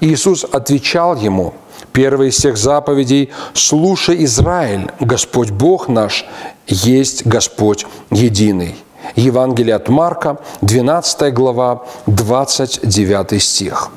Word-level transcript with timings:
Иисус 0.00 0.44
отвечал 0.44 1.16
ему, 1.16 1.54
первый 1.92 2.28
из 2.28 2.36
всех 2.36 2.56
заповедей, 2.56 3.30
«Слушай, 3.54 4.24
Израиль, 4.24 4.90
Господь 5.00 5.50
Бог 5.50 5.88
наш 5.88 6.24
есть 6.66 7.26
Господь 7.26 7.86
единый». 8.10 8.76
Евангелие 9.16 9.74
от 9.74 9.88
Марка, 9.88 10.38
12 10.60 11.32
глава, 11.32 11.84
29 12.06 13.42
стих. 13.42 13.90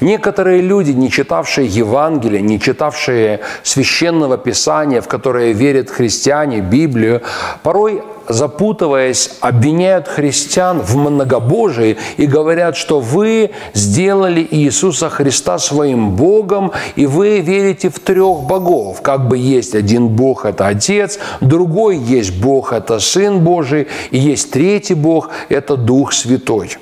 Некоторые 0.00 0.62
люди, 0.62 0.90
не 0.90 1.10
читавшие 1.10 1.66
Евангелие, 1.66 2.42
не 2.42 2.60
читавшие 2.60 3.40
священного 3.62 4.36
писания, 4.38 5.00
в 5.00 5.08
которое 5.08 5.52
верят 5.52 5.90
христиане, 5.90 6.60
Библию, 6.60 7.22
порой 7.62 8.02
запутываясь, 8.30 9.30
обвиняют 9.40 10.08
христиан 10.08 10.80
в 10.80 10.96
многобожии 10.96 11.98
и 12.16 12.26
говорят, 12.26 12.76
что 12.76 13.00
вы 13.00 13.50
сделали 13.74 14.46
Иисуса 14.50 15.10
Христа 15.10 15.58
своим 15.58 16.12
Богом, 16.12 16.72
и 16.96 17.06
вы 17.06 17.40
верите 17.40 17.90
в 17.90 17.98
трех 17.98 18.42
богов. 18.42 19.02
Как 19.02 19.28
бы 19.28 19.36
есть 19.36 19.74
один 19.74 20.08
Бог– 20.08 20.44
это 20.46 20.68
Отец, 20.68 21.18
другой 21.40 21.96
есть 21.96 22.40
Бог– 22.40 22.72
это 22.72 23.00
Сын 23.00 23.40
Божий, 23.40 23.88
и 24.10 24.18
есть 24.18 24.50
третий 24.50 24.94
Бог– 24.94 25.30
это 25.48 25.76
Дух 25.76 26.12
Святой. 26.12 26.76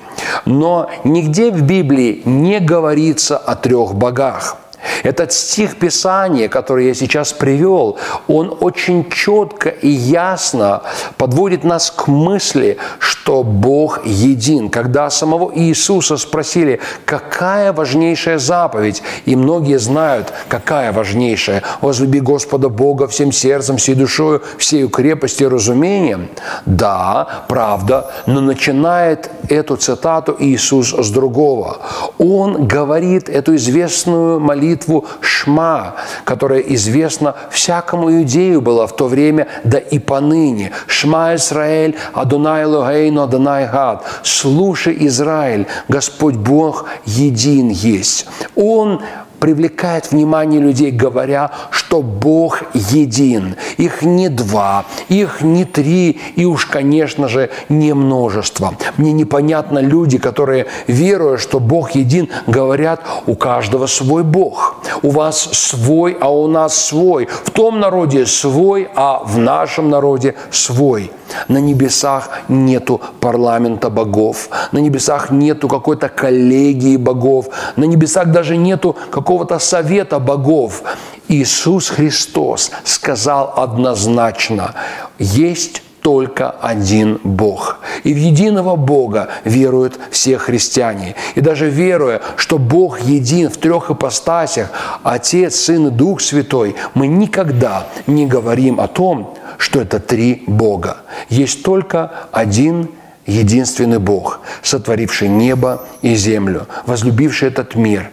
Но 0.45 0.89
нигде 1.03 1.51
в 1.51 1.61
Библии 1.63 2.21
не 2.25 2.59
говорится 2.59 3.37
о 3.37 3.55
трех 3.55 3.95
богах– 3.95 4.57
этот 5.03 5.31
стих 5.33 5.77
Писания, 5.77 6.49
который 6.49 6.87
я 6.87 6.93
сейчас 6.93 7.33
привел, 7.33 7.97
он 8.27 8.55
очень 8.59 9.09
четко 9.09 9.69
и 9.69 9.89
ясно 9.89 10.81
подводит 11.17 11.63
нас 11.63 11.91
к 11.91 12.07
мысли, 12.07 12.77
что 12.99 13.43
Бог 13.43 14.05
един. 14.05 14.69
Когда 14.69 15.09
самого 15.09 15.51
Иисуса 15.55 16.17
спросили, 16.17 16.79
какая 17.05 17.73
важнейшая 17.73 18.39
заповедь, 18.39 19.03
и 19.25 19.35
многие 19.35 19.77
знают, 19.77 20.33
какая 20.47 20.91
важнейшая, 20.91 21.63
возлюби 21.81 22.19
Господа 22.19 22.69
Бога 22.69 23.07
всем 23.07 23.31
сердцем, 23.31 23.77
всей 23.77 23.95
душою, 23.95 24.41
всей 24.57 24.87
крепостью 24.87 25.47
и 25.47 25.51
разумением. 25.51 26.29
Да, 26.65 27.45
правда, 27.47 28.11
но 28.25 28.41
начинает 28.41 29.29
эту 29.49 29.75
цитату 29.75 30.35
Иисус 30.39 30.93
с 30.93 31.09
другого. 31.11 31.77
Он 32.17 32.67
говорит 32.67 33.29
эту 33.29 33.55
известную 33.55 34.39
молитву 34.39 34.88
«Шма», 35.21 35.95
которая 36.25 36.59
известна 36.59 37.35
всякому 37.51 38.11
иудею 38.11 38.61
была 38.61 38.87
в 38.87 38.95
то 38.95 39.07
время, 39.07 39.47
да 39.63 39.77
и 39.77 39.99
поныне. 39.99 40.71
«Шма 40.87 41.35
Израиль, 41.35 41.95
Адонай 42.13 42.65
Логейну, 42.65 43.21
Адонай 43.21 43.67
Гад». 43.67 44.03
«Слушай, 44.23 44.95
Израиль, 45.07 45.67
Господь 45.87 46.35
Бог 46.35 46.85
един 47.05 47.69
есть». 47.69 48.27
Он 48.55 49.01
привлекает 49.39 50.11
внимание 50.11 50.59
людей, 50.59 50.91
говоря, 50.91 51.51
что 51.71 52.01
Бог 52.01 52.63
един. 52.73 53.55
Их 53.77 54.01
не 54.01 54.29
два, 54.29 54.85
их 55.07 55.41
не 55.41 55.65
три, 55.65 56.19
и 56.35 56.45
уж, 56.45 56.65
конечно 56.65 57.27
же, 57.27 57.49
не 57.69 57.93
множество. 57.93 58.75
Мне 58.97 59.11
непонятно 59.11 59.79
люди, 59.79 60.17
которые, 60.17 60.67
веруя, 60.87 61.37
что 61.37 61.59
Бог 61.59 61.91
един, 61.91 62.29
говорят, 62.47 63.01
у 63.25 63.35
каждого 63.35 63.87
свой 63.87 64.23
Бог. 64.23 64.75
У 65.01 65.09
вас 65.09 65.39
свой, 65.41 66.17
а 66.19 66.29
у 66.29 66.47
нас 66.47 66.75
свой. 66.75 67.27
В 67.45 67.51
том 67.51 67.79
народе 67.79 68.25
свой, 68.25 68.89
а 68.95 69.23
в 69.23 69.37
нашем 69.37 69.89
народе 69.89 70.35
свой. 70.51 71.11
На 71.47 71.57
небесах 71.57 72.29
нету 72.47 73.01
парламента 73.19 73.89
богов, 73.89 74.49
на 74.71 74.79
небесах 74.79 75.31
нету 75.31 75.67
какой-то 75.67 76.09
коллегии 76.09 76.97
богов, 76.97 77.47
на 77.75 77.85
небесах 77.85 78.31
даже 78.31 78.57
нету 78.57 78.95
какого-то 79.11 79.59
совета 79.59 80.19
богов. 80.19 80.83
Иисус 81.27 81.89
Христос 81.89 82.71
сказал 82.83 83.53
однозначно, 83.55 84.73
есть 85.19 85.83
только 86.01 86.49
один 86.49 87.19
Бог. 87.23 87.79
И 88.03 88.13
в 88.13 88.17
единого 88.17 88.75
Бога 88.75 89.29
веруют 89.43 89.99
все 90.11 90.37
христиане. 90.37 91.15
И 91.35 91.41
даже 91.41 91.69
веруя, 91.69 92.21
что 92.37 92.57
Бог 92.57 93.01
един 93.01 93.49
в 93.49 93.57
трех 93.57 93.91
ипостасях, 93.91 94.69
Отец, 95.03 95.55
Сын 95.55 95.87
и 95.87 95.91
Дух 95.91 96.21
Святой, 96.21 96.75
мы 96.93 97.07
никогда 97.07 97.87
не 98.07 98.25
говорим 98.25 98.79
о 98.79 98.87
том, 98.87 99.35
что 99.59 99.81
это 99.81 99.99
три 99.99 100.43
Бога. 100.47 100.97
Есть 101.29 101.63
только 101.63 102.11
один 102.31 102.89
единственный 103.27 103.99
Бог, 103.99 104.39
сотворивший 104.63 105.27
небо 105.27 105.85
и 106.01 106.15
землю, 106.15 106.65
возлюбивший 106.87 107.49
этот 107.49 107.75
мир 107.75 108.09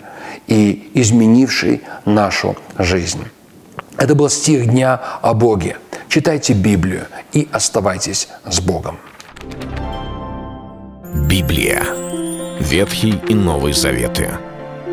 и 0.49 0.91
изменивший 0.93 1.83
нашу 2.05 2.57
жизнь. 2.77 3.25
Это 3.97 4.15
был 4.15 4.29
стих 4.29 4.67
дня 4.67 5.01
о 5.23 5.33
Боге. 5.33 5.77
Читайте 6.09 6.53
Библию 6.53 7.07
и 7.33 7.49
оставайтесь 7.53 8.29
с 8.45 8.61
Богом. 8.61 8.99
Библия. 11.29 11.83
Ветхий 12.61 13.21
и 13.29 13.35
Новый 13.35 13.73
Заветы. 13.73 14.31